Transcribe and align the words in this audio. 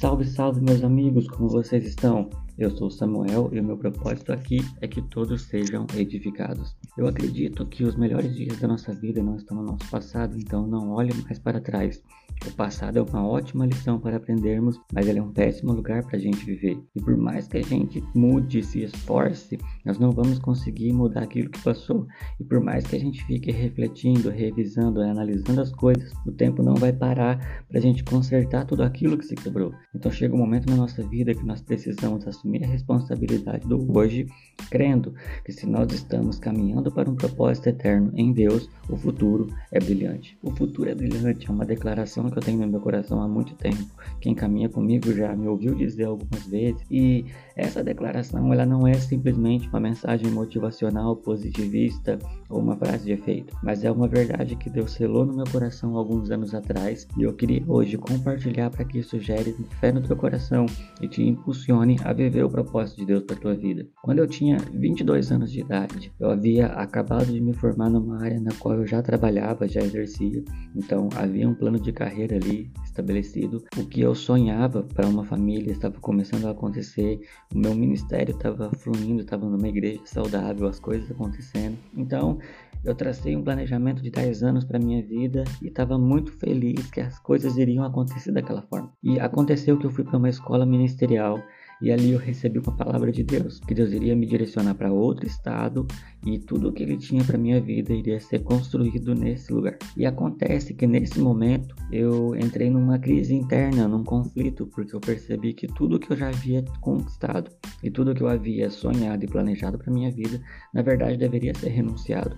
Salve, 0.00 0.24
salve, 0.24 0.62
meus 0.62 0.82
amigos, 0.82 1.28
como 1.28 1.50
vocês 1.50 1.84
estão? 1.84 2.30
Eu 2.56 2.70
sou 2.70 2.90
Samuel 2.90 3.50
e 3.52 3.60
o 3.60 3.62
meu 3.62 3.76
propósito 3.76 4.32
aqui 4.32 4.60
é 4.80 4.88
que 4.88 5.02
todos 5.02 5.42
sejam 5.42 5.86
edificados. 5.94 6.74
Eu 6.96 7.06
acredito 7.06 7.66
que 7.66 7.84
os 7.84 7.96
melhores 7.96 8.34
dias 8.34 8.58
da 8.58 8.66
nossa 8.66 8.94
vida 8.94 9.22
não 9.22 9.36
estão 9.36 9.58
no 9.58 9.62
nosso 9.62 9.86
passado, 9.90 10.38
então 10.38 10.66
não 10.66 10.92
olhe 10.92 11.12
mais 11.24 11.38
para 11.38 11.60
trás. 11.60 12.02
O 12.46 12.50
passado 12.52 12.98
é 12.98 13.02
uma 13.02 13.26
ótima 13.26 13.66
lição 13.66 14.00
para 14.00 14.16
aprendermos, 14.16 14.80
mas 14.92 15.06
ele 15.06 15.18
é 15.18 15.22
um 15.22 15.30
péssimo 15.30 15.72
lugar 15.72 16.02
para 16.04 16.16
a 16.16 16.20
gente 16.20 16.44
viver. 16.44 16.82
E 16.96 17.00
por 17.00 17.14
mais 17.14 17.46
que 17.46 17.58
a 17.58 17.62
gente 17.62 18.02
mude, 18.14 18.62
se 18.62 18.82
esforce, 18.82 19.58
nós 19.84 19.98
não 19.98 20.10
vamos 20.10 20.38
conseguir 20.38 20.90
mudar 20.92 21.22
aquilo 21.22 21.50
que 21.50 21.62
passou. 21.62 22.06
E 22.40 22.44
por 22.44 22.58
mais 22.60 22.86
que 22.86 22.96
a 22.96 22.98
gente 22.98 23.22
fique 23.26 23.50
refletindo, 23.50 24.30
revisando, 24.30 25.02
analisando 25.02 25.60
as 25.60 25.70
coisas, 25.70 26.12
o 26.26 26.32
tempo 26.32 26.62
não 26.62 26.74
vai 26.74 26.94
parar 26.94 27.64
para 27.68 27.78
a 27.78 27.82
gente 27.82 28.02
consertar 28.04 28.64
tudo 28.64 28.82
aquilo 28.82 29.18
que 29.18 29.26
se 29.26 29.34
quebrou. 29.34 29.74
Então 29.94 30.10
chega 30.10 30.34
um 30.34 30.38
momento 30.38 30.70
na 30.70 30.76
nossa 30.76 31.02
vida 31.02 31.34
que 31.34 31.44
nós 31.44 31.60
precisamos 31.60 32.26
assumir 32.26 32.64
a 32.64 32.68
responsabilidade 32.68 33.68
do 33.68 33.86
hoje, 33.96 34.26
crendo 34.70 35.14
que 35.44 35.52
se 35.52 35.66
nós 35.66 35.92
estamos 35.92 36.38
caminhando 36.38 36.90
para 36.90 37.10
um 37.10 37.14
propósito 37.14 37.68
eterno 37.68 38.10
em 38.14 38.32
Deus, 38.32 38.70
o 38.88 38.96
futuro 38.96 39.46
é 39.70 39.78
brilhante. 39.78 40.38
O 40.42 40.50
futuro 40.50 40.88
é 40.88 40.94
brilhante, 40.94 41.46
é 41.46 41.52
uma 41.52 41.66
declaração 41.66 42.29
que 42.30 42.38
eu 42.38 42.42
tenho 42.42 42.60
no 42.60 42.68
meu 42.68 42.80
coração 42.80 43.20
há 43.22 43.28
muito 43.28 43.54
tempo. 43.54 43.84
Quem 44.20 44.34
caminha 44.34 44.68
comigo 44.68 45.12
já 45.12 45.34
me 45.34 45.48
ouviu 45.48 45.74
dizer 45.74 46.04
algumas 46.04 46.46
vezes. 46.46 46.82
E 46.90 47.24
essa 47.56 47.82
declaração 47.82 48.52
ela 48.52 48.64
não 48.64 48.86
é 48.86 48.94
simplesmente 48.94 49.68
uma 49.68 49.80
mensagem 49.80 50.30
motivacional, 50.30 51.16
positivista 51.16 52.18
ou 52.48 52.60
uma 52.60 52.76
frase 52.76 53.04
de 53.04 53.12
efeito, 53.12 53.56
mas 53.62 53.84
é 53.84 53.90
uma 53.90 54.08
verdade 54.08 54.56
que 54.56 54.70
Deus 54.70 54.92
selou 54.92 55.24
no 55.24 55.36
meu 55.36 55.44
coração 55.50 55.96
alguns 55.96 56.30
anos 56.30 56.54
atrás 56.54 57.06
e 57.16 57.22
eu 57.22 57.32
queria 57.32 57.62
hoje 57.66 57.96
compartilhar 57.96 58.70
para 58.70 58.84
que 58.84 58.98
isso 58.98 59.18
gere 59.18 59.54
fé 59.80 59.92
no 59.92 60.02
teu 60.02 60.16
coração 60.16 60.66
e 61.00 61.08
te 61.08 61.22
impulsione 61.22 61.96
a 62.04 62.12
viver 62.12 62.44
o 62.44 62.50
propósito 62.50 62.98
de 62.98 63.06
Deus 63.06 63.22
para 63.24 63.36
tua 63.36 63.54
vida. 63.54 63.86
Quando 64.02 64.18
eu 64.18 64.26
tinha 64.26 64.56
22 64.72 65.30
anos 65.32 65.52
de 65.52 65.60
idade, 65.60 66.12
eu 66.18 66.30
havia 66.30 66.66
acabado 66.66 67.26
de 67.26 67.40
me 67.40 67.52
formar 67.52 67.90
numa 67.90 68.22
área 68.22 68.40
na 68.40 68.50
qual 68.58 68.74
eu 68.74 68.86
já 68.86 69.02
trabalhava, 69.02 69.68
já 69.68 69.80
exercia, 69.80 70.42
então 70.74 71.08
havia 71.16 71.48
um 71.48 71.54
plano 71.54 71.78
de 71.78 71.92
carreira 71.92 72.19
carreira 72.20 72.36
ali 72.36 72.70
estabelecido. 72.84 73.64
O 73.76 73.86
que 73.86 74.00
eu 74.00 74.14
sonhava 74.14 74.82
para 74.82 75.06
uma 75.06 75.24
família 75.24 75.72
estava 75.72 75.98
começando 76.00 76.46
a 76.46 76.50
acontecer. 76.50 77.20
O 77.54 77.58
meu 77.58 77.74
ministério 77.74 78.34
estava 78.34 78.70
fluindo, 78.70 79.22
estava 79.22 79.46
numa 79.48 79.68
igreja 79.68 80.00
saudável, 80.04 80.68
as 80.68 80.78
coisas 80.78 81.10
acontecendo. 81.10 81.78
Então, 81.96 82.38
eu 82.84 82.94
tracei 82.94 83.36
um 83.36 83.42
planejamento 83.42 84.02
de 84.02 84.10
10 84.10 84.42
anos 84.42 84.64
para 84.64 84.78
minha 84.78 85.02
vida 85.02 85.44
e 85.62 85.68
estava 85.68 85.98
muito 85.98 86.32
feliz 86.32 86.90
que 86.90 87.00
as 87.00 87.18
coisas 87.18 87.56
iriam 87.56 87.84
acontecer 87.84 88.32
daquela 88.32 88.62
forma. 88.62 88.92
E 89.02 89.18
aconteceu 89.18 89.78
que 89.78 89.86
eu 89.86 89.90
fui 89.90 90.04
para 90.04 90.18
uma 90.18 90.28
escola 90.28 90.66
ministerial 90.66 91.42
e 91.80 91.90
ali 91.90 92.12
eu 92.12 92.18
recebi 92.18 92.58
uma 92.58 92.76
palavra 92.76 93.10
de 93.10 93.22
Deus, 93.22 93.60
que 93.60 93.74
Deus 93.74 93.92
iria 93.92 94.14
me 94.14 94.26
direcionar 94.26 94.74
para 94.74 94.92
outro 94.92 95.26
estado 95.26 95.86
e 96.24 96.38
tudo 96.38 96.68
o 96.68 96.72
que 96.72 96.82
ele 96.82 96.96
tinha 96.96 97.24
para 97.24 97.38
minha 97.38 97.60
vida 97.60 97.92
iria 97.92 98.20
ser 98.20 98.40
construído 98.40 99.14
nesse 99.14 99.52
lugar. 99.52 99.78
E 99.96 100.04
acontece 100.04 100.74
que 100.74 100.86
nesse 100.86 101.18
momento 101.18 101.74
eu 101.90 102.34
entrei 102.36 102.68
numa 102.68 102.98
crise 102.98 103.34
interna, 103.34 103.88
num 103.88 104.04
conflito, 104.04 104.66
porque 104.66 104.94
eu 104.94 105.00
percebi 105.00 105.54
que 105.54 105.66
tudo 105.66 105.98
que 105.98 106.12
eu 106.12 106.16
já 106.16 106.28
havia 106.28 106.64
conquistado 106.80 107.50
e 107.82 107.90
tudo 107.90 108.14
que 108.14 108.22
eu 108.22 108.28
havia 108.28 108.68
sonhado 108.68 109.24
e 109.24 109.28
planejado 109.28 109.78
para 109.78 109.92
minha 109.92 110.10
vida, 110.10 110.40
na 110.74 110.82
verdade 110.82 111.16
deveria 111.16 111.54
ser 111.54 111.70
renunciado. 111.70 112.36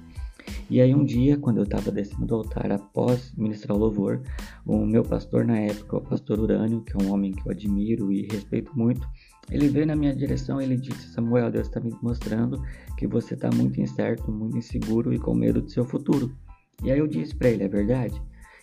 E 0.71 0.81
aí 0.81 0.95
um 0.95 1.05
dia, 1.05 1.37
quando 1.37 1.59
eu 1.59 1.65
estava 1.65 1.91
descendo 1.91 2.27
do 2.27 2.35
altar 2.35 2.73
após 2.73 3.33
ministrar 3.37 3.77
o 3.77 3.81
louvor, 3.81 4.21
o 4.67 4.87
meu 4.87 5.03
pastor 5.03 5.45
na 5.45 5.59
época, 5.59 5.97
o 5.97 6.01
pastor 6.01 6.39
Urânio, 6.39 6.83
que 6.83 6.93
é 6.95 7.03
um 7.03 7.13
homem 7.13 7.33
que 7.33 7.47
eu 7.47 7.53
admiro 7.53 8.13
e 8.13 8.27
respeito 8.27 8.77
muito, 8.77 9.07
ele 9.51 9.69
veio 9.69 9.87
na 9.87 9.97
minha 9.97 10.15
direção 10.15 10.61
e 10.61 10.65
ele 10.65 10.77
disse: 10.77 11.13
Samuel, 11.13 11.51
Deus 11.51 11.67
está 11.67 11.81
me 11.81 11.95
mostrando 12.03 12.63
que 12.97 13.07
você 13.07 13.35
está 13.35 13.51
muito 13.51 13.81
incerto, 13.81 14.31
muito 14.31 14.57
inseguro 14.57 15.13
e 15.13 15.19
com 15.19 15.35
medo 15.35 15.61
do 15.61 15.71
seu 15.71 15.85
futuro. 15.85 16.35
E 16.83 16.91
aí 16.91 16.99
eu 16.99 17.07
disse 17.07 17.35
para 17.35 17.51
ele: 17.51 17.65
É 17.65 17.69
verdade? 17.69 18.21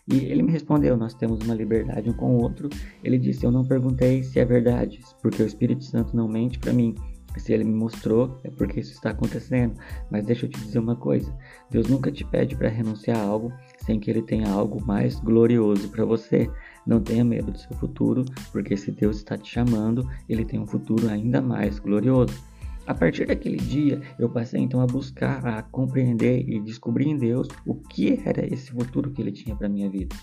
E 0.08 0.26
ele 0.26 0.42
me 0.42 0.52
respondeu: 0.52 0.98
Nós 0.98 1.14
temos 1.14 1.40
uma 1.42 1.54
liberdade 1.54 2.10
um 2.10 2.14
com 2.14 2.36
o 2.36 2.42
outro. 2.42 2.70
Ele 3.04 3.18
disse: 3.20 3.46
Eu 3.46 3.52
não 3.52 3.64
perguntei 3.64 4.24
se 4.24 4.40
é 4.40 4.46
verdade, 4.46 5.00
porque 5.22 5.44
o 5.44 5.46
Espírito 5.46 5.84
Santo 5.84 6.16
não 6.16 6.28
mente 6.28 6.58
para 6.58 6.74
mim. 6.74 6.96
Se 7.38 7.54
ele 7.54 7.64
me 7.64 7.74
mostrou, 7.74 8.40
é 8.44 8.50
porque 8.50 8.80
isso 8.80 8.94
está 8.94 9.12
acontecendo. 9.12 9.80
Mas 10.10 10.26
deixa 10.26 10.46
eu 10.46 10.50
te 10.50 10.60
dizer 10.60 10.80
uma 10.80 10.96
coisa: 10.96 11.34
Deus 11.70 11.88
nunca 11.88 12.12
te 12.12 12.26
pede 12.26 12.56
para 12.56 12.70
renunciar 12.70 13.18
a 13.18 13.24
algo 13.24 13.54
sem 13.78 14.00
que 14.00 14.10
ele 14.10 14.22
tenha 14.22 14.50
algo 14.50 14.84
mais 14.86 15.20
glorioso 15.20 15.90
para 15.90 16.06
você. 16.06 16.50
Não 16.86 17.02
tenha 17.02 17.24
medo 17.24 17.52
do 17.52 17.60
seu 17.60 17.76
futuro, 17.78 18.26
porque 18.52 18.76
se 18.76 18.92
Deus 18.92 19.18
está 19.18 19.38
te 19.38 19.52
chamando, 19.52 20.10
ele 20.28 20.44
tem 20.44 20.60
um 20.60 20.68
futuro 20.68 21.08
ainda 21.10 21.42
mais 21.42 21.78
glorioso. 21.78 22.49
A 22.90 22.94
partir 22.96 23.28
daquele 23.28 23.58
dia, 23.58 24.02
eu 24.18 24.28
passei 24.28 24.60
então 24.60 24.82
a 24.82 24.88
buscar, 24.88 25.46
a 25.46 25.62
compreender 25.62 26.44
e 26.50 26.60
descobrir 26.60 27.08
em 27.08 27.16
Deus 27.16 27.48
o 27.64 27.76
que 27.76 28.20
era 28.26 28.44
esse 28.52 28.72
futuro 28.72 29.12
que 29.12 29.22
ele 29.22 29.32
tinha 29.32 29.56
para 29.56 29.70
minha 29.70 29.88
vida. 29.88 30.16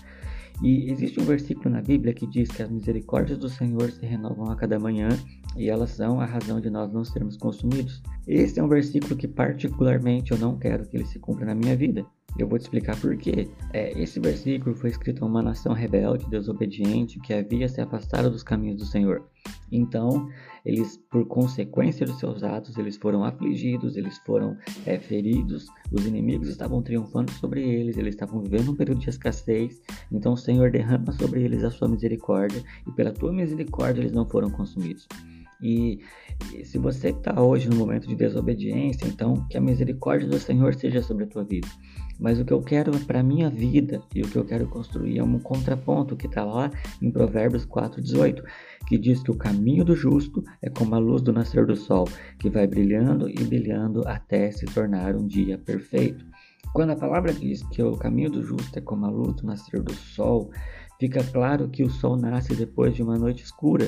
E 0.61 0.91
existe 0.91 1.17
um 1.17 1.23
versículo 1.23 1.69
na 1.69 1.81
Bíblia 1.81 2.13
que 2.13 2.27
diz 2.27 2.49
que 2.49 2.61
as 2.61 2.69
misericórdias 2.69 3.39
do 3.39 3.47
Senhor 3.47 3.89
se 3.89 4.05
renovam 4.05 4.51
a 4.51 4.55
cada 4.57 4.77
manhã 4.77 5.07
e 5.55 5.69
elas 5.69 5.91
são 5.91 6.19
a 6.19 6.25
razão 6.25 6.59
de 6.59 6.69
nós 6.69 6.91
não 6.91 7.05
sermos 7.05 7.37
consumidos. 7.37 8.03
Esse 8.27 8.59
é 8.59 8.63
um 8.63 8.67
versículo 8.67 9.15
que 9.15 9.29
particularmente 9.29 10.33
eu 10.33 10.37
não 10.37 10.59
quero 10.59 10.85
que 10.89 10.97
ele 10.97 11.05
se 11.05 11.19
cumpra 11.19 11.45
na 11.45 11.55
minha 11.55 11.73
vida. 11.73 12.05
Eu 12.37 12.49
vou 12.49 12.59
te 12.59 12.63
explicar 12.63 12.99
por 12.99 13.15
quê. 13.15 13.47
É, 13.71 13.97
esse 13.97 14.19
versículo 14.19 14.75
foi 14.75 14.89
escrito 14.89 15.23
a 15.23 15.27
uma 15.27 15.41
nação 15.41 15.71
rebelde, 15.71 16.29
desobediente, 16.29 17.17
que 17.21 17.33
havia 17.33 17.69
se 17.69 17.79
afastado 17.79 18.29
dos 18.29 18.43
caminhos 18.43 18.75
do 18.75 18.85
Senhor. 18.85 19.25
Então, 19.71 20.29
eles, 20.65 20.97
por 21.09 21.25
consequência 21.27 22.05
dos 22.05 22.19
seus 22.19 22.43
atos, 22.43 22.77
eles 22.77 22.97
foram 22.97 23.23
afligidos, 23.23 23.97
eles 23.97 24.17
foram 24.19 24.57
é, 24.85 24.97
feridos, 24.97 25.67
os 25.91 26.05
inimigos 26.05 26.49
estavam 26.49 26.81
triunfando 26.81 27.31
sobre 27.33 27.61
eles, 27.61 27.97
eles 27.97 28.15
estavam 28.15 28.41
vivendo 28.41 28.71
um 28.71 28.75
período 28.75 28.99
de 28.99 29.09
escassez. 29.09 29.81
Então, 30.11 30.33
o 30.33 30.37
Senhor 30.37 30.71
derrama 30.71 31.11
sobre 31.13 31.43
eles 31.43 31.63
a 31.63 31.71
sua 31.71 31.87
misericórdia, 31.87 32.63
e 32.87 32.91
pela 32.91 33.11
tua 33.11 33.33
misericórdia 33.33 34.01
eles 34.01 34.11
não 34.11 34.27
foram 34.27 34.49
consumidos. 34.49 35.07
E, 35.61 35.99
e 36.53 36.63
se 36.63 36.77
você 36.77 37.09
está 37.09 37.41
hoje 37.41 37.69
no 37.69 37.75
momento 37.75 38.07
de 38.07 38.15
desobediência, 38.15 39.07
então 39.07 39.45
que 39.49 39.57
a 39.57 39.61
misericórdia 39.61 40.27
do 40.27 40.39
Senhor 40.39 40.75
seja 40.75 41.01
sobre 41.01 41.23
a 41.23 41.27
tua 41.27 41.43
vida. 41.43 41.67
Mas 42.19 42.39
o 42.39 42.45
que 42.45 42.53
eu 42.53 42.61
quero 42.61 42.91
para 43.05 43.21
minha 43.21 43.49
vida 43.49 44.01
e 44.13 44.21
o 44.21 44.27
que 44.27 44.37
eu 44.37 44.45
quero 44.45 44.67
construir 44.67 45.19
é 45.19 45.23
um 45.23 45.39
contraponto 45.39 46.15
que 46.15 46.25
está 46.25 46.43
lá 46.43 46.71
em 47.01 47.11
Provérbios 47.11 47.65
4,18, 47.65 48.43
que 48.87 48.97
diz 48.97 49.21
que 49.21 49.31
o 49.31 49.37
caminho 49.37 49.83
do 49.83 49.95
justo 49.95 50.43
é 50.61 50.69
como 50.69 50.95
a 50.95 50.97
luz 50.97 51.21
do 51.21 51.33
nascer 51.33 51.65
do 51.65 51.75
sol, 51.75 52.07
que 52.39 52.49
vai 52.49 52.65
brilhando 52.65 53.29
e 53.29 53.43
brilhando 53.43 54.07
até 54.07 54.49
se 54.49 54.65
tornar 54.65 55.15
um 55.15 55.27
dia 55.27 55.57
perfeito. 55.57 56.25
Quando 56.73 56.91
a 56.91 56.95
palavra 56.95 57.33
diz 57.33 57.63
que 57.69 57.83
o 57.83 57.97
caminho 57.97 58.31
do 58.31 58.43
justo 58.43 58.77
é 58.77 58.81
como 58.81 59.05
a 59.05 59.09
luz 59.09 59.35
do 59.35 59.45
nascer 59.45 59.81
do 59.81 59.93
sol, 59.93 60.49
fica 60.99 61.23
claro 61.23 61.67
que 61.69 61.83
o 61.83 61.89
sol 61.89 62.15
nasce 62.15 62.55
depois 62.55 62.95
de 62.95 63.03
uma 63.03 63.17
noite 63.17 63.43
escura. 63.43 63.87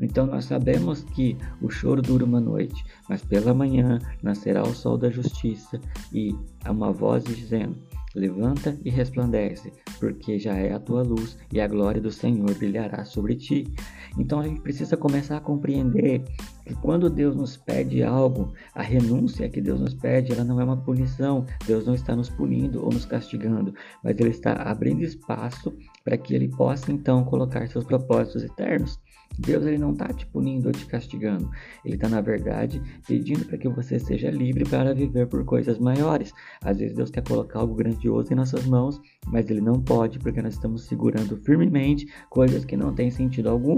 Então 0.00 0.26
nós 0.26 0.46
sabemos 0.46 1.04
que 1.04 1.36
o 1.60 1.68
choro 1.68 2.00
dura 2.00 2.24
uma 2.24 2.40
noite, 2.40 2.82
mas 3.08 3.22
pela 3.22 3.52
manhã 3.52 3.98
nascerá 4.22 4.62
o 4.62 4.74
sol 4.74 4.96
da 4.96 5.10
justiça 5.10 5.78
e 6.12 6.34
há 6.64 6.70
uma 6.70 6.90
voz 6.90 7.22
dizendo: 7.24 7.76
Levanta 8.14 8.76
e 8.84 8.90
resplandece, 8.90 9.72
porque 10.00 10.36
já 10.38 10.54
é 10.54 10.72
a 10.72 10.80
tua 10.80 11.02
luz 11.02 11.38
e 11.52 11.60
a 11.60 11.68
glória 11.68 12.00
do 12.00 12.10
Senhor 12.10 12.52
brilhará 12.54 13.04
sobre 13.04 13.36
ti. 13.36 13.72
Então 14.18 14.40
a 14.40 14.46
gente 14.46 14.60
precisa 14.60 14.96
começar 14.96 15.36
a 15.36 15.40
compreender 15.40 16.24
que 16.66 16.74
quando 16.74 17.08
Deus 17.08 17.36
nos 17.36 17.56
pede 17.56 18.02
algo, 18.02 18.52
a 18.74 18.82
renúncia 18.82 19.48
que 19.48 19.60
Deus 19.60 19.80
nos 19.80 19.94
pede, 19.94 20.32
ela 20.32 20.42
não 20.42 20.60
é 20.60 20.64
uma 20.64 20.76
punição. 20.76 21.46
Deus 21.66 21.86
não 21.86 21.94
está 21.94 22.16
nos 22.16 22.28
punindo 22.28 22.82
ou 22.84 22.92
nos 22.92 23.04
castigando, 23.04 23.72
mas 24.02 24.18
Ele 24.18 24.30
está 24.30 24.54
abrindo 24.54 25.02
espaço 25.02 25.72
para 26.04 26.18
que 26.18 26.34
Ele 26.34 26.48
possa 26.48 26.90
então 26.90 27.24
colocar 27.24 27.68
seus 27.68 27.84
propósitos 27.84 28.42
eternos. 28.42 28.98
Deus 29.38 29.64
ele 29.64 29.78
não 29.78 29.92
está 29.92 30.08
te 30.08 30.26
punindo 30.26 30.68
ou 30.68 30.72
te 30.72 30.84
castigando. 30.86 31.50
Ele 31.84 31.94
está, 31.94 32.08
na 32.08 32.20
verdade, 32.20 32.82
pedindo 33.06 33.44
para 33.46 33.56
que 33.56 33.68
você 33.68 33.98
seja 33.98 34.30
livre 34.30 34.64
para 34.64 34.94
viver 34.94 35.26
por 35.28 35.44
coisas 35.44 35.78
maiores. 35.78 36.32
Às 36.62 36.78
vezes 36.78 36.96
Deus 36.96 37.10
quer 37.10 37.22
colocar 37.22 37.60
algo 37.60 37.74
grandioso 37.74 38.32
em 38.32 38.36
nossas 38.36 38.66
mãos, 38.66 39.00
mas 39.26 39.48
Ele 39.50 39.60
não 39.60 39.80
pode 39.80 40.18
porque 40.18 40.42
nós 40.42 40.54
estamos 40.54 40.84
segurando 40.84 41.36
firmemente 41.38 42.06
coisas 42.28 42.64
que 42.64 42.76
não 42.76 42.94
têm 42.94 43.10
sentido 43.10 43.48
algum. 43.48 43.76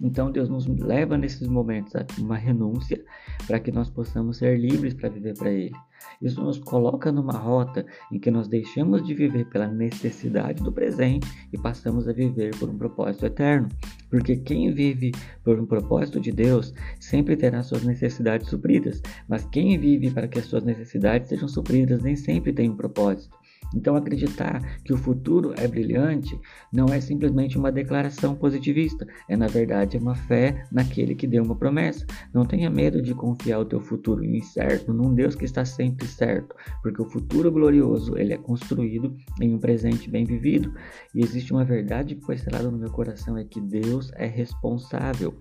Então 0.00 0.30
Deus 0.30 0.48
nos 0.48 0.66
leva 0.66 1.18
nesses 1.18 1.46
momentos 1.46 1.94
a 1.94 2.06
uma 2.18 2.36
renúncia 2.36 3.02
para 3.46 3.60
que 3.60 3.70
nós 3.70 3.90
possamos 3.90 4.38
ser 4.38 4.58
livres 4.58 4.94
para 4.94 5.08
viver 5.08 5.36
para 5.36 5.50
Ele. 5.50 5.74
Isso 6.20 6.42
nos 6.42 6.58
coloca 6.58 7.10
numa 7.10 7.32
rota 7.32 7.86
em 8.12 8.18
que 8.18 8.30
nós 8.30 8.46
deixamos 8.46 9.02
de 9.06 9.14
viver 9.14 9.46
pela 9.46 9.66
necessidade 9.66 10.62
do 10.62 10.70
presente 10.70 11.26
e 11.52 11.58
passamos 11.58 12.06
a 12.06 12.12
viver 12.12 12.54
por 12.58 12.68
um 12.68 12.76
propósito 12.76 13.24
eterno. 13.24 13.68
Porque 14.10 14.36
quem 14.36 14.72
vive 14.72 15.12
por 15.42 15.58
um 15.58 15.66
propósito 15.66 16.20
de 16.20 16.30
Deus 16.30 16.74
sempre 16.98 17.36
terá 17.36 17.62
suas 17.62 17.84
necessidades 17.84 18.48
supridas, 18.48 19.00
mas 19.28 19.46
quem 19.46 19.78
vive 19.78 20.10
para 20.10 20.28
que 20.28 20.38
as 20.38 20.44
suas 20.44 20.64
necessidades 20.64 21.28
sejam 21.28 21.48
supridas 21.48 22.02
nem 22.02 22.16
sempre 22.16 22.52
tem 22.52 22.68
um 22.68 22.76
propósito. 22.76 23.39
Então, 23.74 23.96
acreditar 23.96 24.60
que 24.84 24.92
o 24.92 24.96
futuro 24.96 25.52
é 25.56 25.66
brilhante 25.66 26.38
não 26.72 26.86
é 26.86 27.00
simplesmente 27.00 27.58
uma 27.58 27.70
declaração 27.70 28.34
positivista, 28.34 29.06
é 29.28 29.36
na 29.36 29.46
verdade 29.46 29.96
uma 29.96 30.14
fé 30.14 30.64
naquele 30.70 31.14
que 31.14 31.26
deu 31.26 31.42
uma 31.42 31.56
promessa. 31.56 32.06
Não 32.32 32.44
tenha 32.44 32.70
medo 32.70 33.00
de 33.00 33.14
confiar 33.14 33.60
o 33.60 33.64
teu 33.64 33.80
futuro 33.80 34.24
incerto 34.24 34.92
num 34.92 35.14
Deus 35.14 35.34
que 35.34 35.44
está 35.44 35.64
sempre 35.64 36.06
certo, 36.06 36.54
porque 36.82 37.00
o 37.00 37.10
futuro 37.10 37.50
glorioso 37.50 38.16
ele 38.18 38.32
é 38.32 38.38
construído 38.38 39.16
em 39.40 39.54
um 39.54 39.58
presente 39.58 40.10
bem 40.10 40.24
vivido. 40.24 40.72
E 41.14 41.22
existe 41.22 41.52
uma 41.52 41.64
verdade 41.64 42.14
que 42.14 42.24
foi 42.24 42.36
selada 42.36 42.70
no 42.70 42.78
meu 42.78 42.90
coração 42.90 43.36
é 43.36 43.44
que 43.44 43.60
Deus 43.60 44.10
é 44.16 44.26
responsável 44.26 45.34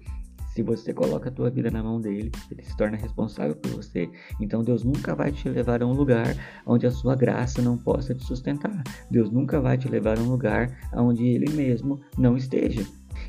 se 0.59 0.63
você 0.63 0.93
coloca 0.93 1.29
a 1.29 1.31
tua 1.31 1.49
vida 1.49 1.71
na 1.71 1.81
mão 1.81 2.01
dele, 2.01 2.29
ele 2.51 2.63
se 2.63 2.75
torna 2.75 2.97
responsável 2.97 3.55
por 3.55 3.71
você. 3.71 4.09
Então 4.41 4.61
Deus 4.61 4.83
nunca 4.83 5.15
vai 5.15 5.31
te 5.31 5.47
levar 5.47 5.81
a 5.81 5.85
um 5.85 5.93
lugar 5.93 6.35
onde 6.65 6.85
a 6.85 6.91
sua 6.91 7.15
graça 7.15 7.61
não 7.61 7.77
possa 7.77 8.13
te 8.13 8.25
sustentar. 8.25 8.83
Deus 9.09 9.31
nunca 9.31 9.61
vai 9.61 9.77
te 9.77 9.87
levar 9.87 10.19
a 10.19 10.21
um 10.21 10.29
lugar 10.29 10.77
onde 10.93 11.25
ele 11.25 11.49
mesmo 11.53 12.01
não 12.17 12.35
esteja. 12.35 12.85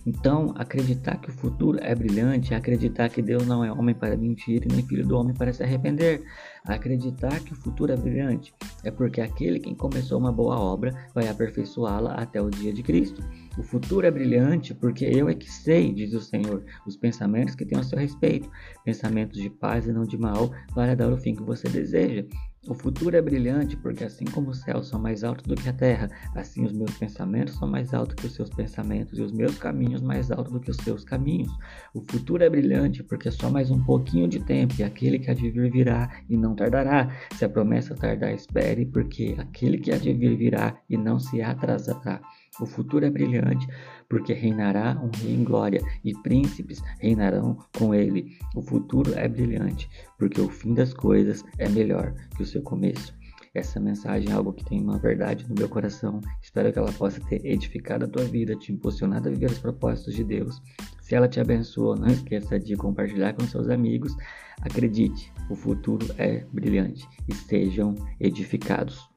Então, 0.06 0.54
acreditar 0.56 1.16
que 1.20 1.30
o 1.30 1.32
futuro 1.32 1.78
é 1.80 1.94
brilhante 1.94 2.54
acreditar 2.54 3.08
que 3.08 3.20
Deus 3.20 3.46
não 3.46 3.64
é 3.64 3.70
homem 3.70 3.94
para 3.94 4.16
mentir 4.16 4.62
e 4.64 4.72
nem 4.72 4.86
filho 4.86 5.06
do 5.06 5.16
homem 5.16 5.34
para 5.34 5.52
se 5.52 5.62
arrepender. 5.62 6.22
Acreditar 6.64 7.40
que 7.40 7.52
o 7.52 7.56
futuro 7.56 7.92
é 7.92 7.96
brilhante 7.96 8.54
é 8.82 8.90
porque 8.90 9.20
aquele 9.20 9.60
quem 9.60 9.74
começou 9.74 10.18
uma 10.18 10.32
boa 10.32 10.58
obra 10.58 10.94
vai 11.14 11.28
aperfeiçoá-la 11.28 12.14
até 12.14 12.40
o 12.40 12.50
dia 12.50 12.72
de 12.72 12.82
Cristo. 12.82 13.22
O 13.58 13.62
futuro 13.62 14.06
é 14.06 14.10
brilhante 14.10 14.74
porque 14.74 15.04
eu 15.04 15.28
é 15.28 15.34
que 15.34 15.50
sei, 15.50 15.92
diz 15.92 16.14
o 16.14 16.20
Senhor, 16.20 16.64
os 16.86 16.96
pensamentos 16.96 17.54
que 17.54 17.64
tenho 17.64 17.80
a 17.80 17.84
seu 17.84 17.98
respeito, 17.98 18.50
pensamentos 18.84 19.40
de 19.40 19.50
paz 19.50 19.86
e 19.86 19.92
não 19.92 20.04
de 20.04 20.16
mal, 20.16 20.50
para 20.74 20.96
dar 20.96 21.12
o 21.12 21.18
fim 21.18 21.34
que 21.34 21.42
você 21.42 21.68
deseja. 21.68 22.24
O 22.68 22.74
futuro 22.74 23.16
é 23.16 23.22
brilhante 23.22 23.74
porque, 23.74 24.04
assim 24.04 24.26
como 24.26 24.50
os 24.50 24.60
céus 24.60 24.88
são 24.88 25.00
mais 25.00 25.24
altos 25.24 25.46
do 25.46 25.54
que 25.54 25.66
a 25.66 25.72
terra, 25.72 26.10
assim 26.34 26.62
os 26.62 26.72
meus 26.72 26.94
pensamentos 26.98 27.54
são 27.54 27.66
mais 27.66 27.94
altos 27.94 28.14
que 28.16 28.26
os 28.26 28.34
seus 28.34 28.50
pensamentos 28.50 29.18
e 29.18 29.22
os 29.22 29.32
meus 29.32 29.56
caminhos 29.56 30.02
mais 30.02 30.30
altos 30.30 30.52
do 30.52 30.60
que 30.60 30.70
os 30.70 30.76
seus 30.76 31.02
caminhos. 31.02 31.50
O 31.94 32.02
futuro 32.02 32.44
é 32.44 32.50
brilhante 32.50 33.02
porque 33.02 33.28
é 33.28 33.30
só 33.30 33.48
mais 33.48 33.70
um 33.70 33.82
pouquinho 33.82 34.28
de 34.28 34.44
tempo 34.44 34.74
e 34.78 34.82
aquele 34.82 35.18
que 35.18 35.30
há 35.30 35.34
de 35.34 35.50
vir 35.50 35.70
virá 35.70 36.10
e 36.28 36.36
não 36.36 36.54
tardará. 36.54 37.10
Se 37.34 37.46
a 37.46 37.48
promessa 37.48 37.94
tardar, 37.94 38.34
espere, 38.34 38.84
porque 38.84 39.34
aquele 39.38 39.78
que 39.78 39.90
há 39.90 39.96
de 39.96 40.12
vir 40.12 40.36
virá 40.36 40.78
e 40.88 40.98
não 40.98 41.18
se 41.18 41.40
atrasará. 41.40 42.20
O 42.60 42.66
futuro 42.66 43.04
é 43.04 43.10
brilhante, 43.10 43.66
porque 44.08 44.32
reinará 44.32 45.00
um 45.02 45.10
rei 45.16 45.34
em 45.34 45.44
glória, 45.44 45.80
e 46.04 46.12
príncipes 46.22 46.82
reinarão 46.98 47.56
com 47.76 47.94
ele. 47.94 48.36
O 48.54 48.62
futuro 48.62 49.14
é 49.14 49.26
brilhante, 49.26 49.88
porque 50.18 50.40
o 50.40 50.48
fim 50.48 50.74
das 50.74 50.92
coisas 50.92 51.44
é 51.58 51.68
melhor 51.68 52.14
que 52.36 52.42
o 52.42 52.46
seu 52.46 52.62
começo. 52.62 53.18
Essa 53.52 53.80
mensagem 53.80 54.30
é 54.30 54.32
algo 54.32 54.52
que 54.52 54.64
tem 54.64 54.80
uma 54.80 54.98
verdade 54.98 55.44
no 55.48 55.56
meu 55.56 55.68
coração. 55.68 56.20
Espero 56.40 56.72
que 56.72 56.78
ela 56.78 56.92
possa 56.92 57.20
ter 57.20 57.44
edificado 57.44 58.04
a 58.04 58.08
tua 58.08 58.24
vida, 58.24 58.54
te 58.54 58.72
impulsionado 58.72 59.28
a 59.28 59.32
viver 59.32 59.50
os 59.50 59.58
propósitos 59.58 60.14
de 60.14 60.22
Deus. 60.22 60.62
Se 61.00 61.16
ela 61.16 61.26
te 61.26 61.40
abençoou, 61.40 61.96
não 61.96 62.06
esqueça 62.06 62.60
de 62.60 62.76
compartilhar 62.76 63.32
com 63.32 63.44
seus 63.44 63.68
amigos. 63.68 64.14
Acredite, 64.60 65.32
o 65.48 65.56
futuro 65.56 66.06
é 66.16 66.44
brilhante 66.52 67.08
e 67.28 67.34
sejam 67.34 67.96
edificados. 68.20 69.09